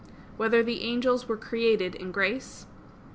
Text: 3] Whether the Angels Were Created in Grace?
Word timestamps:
3] 0.37 0.37
Whether 0.37 0.63
the 0.63 0.81
Angels 0.81 1.27
Were 1.29 1.37
Created 1.37 1.93
in 1.93 2.11
Grace? 2.11 2.65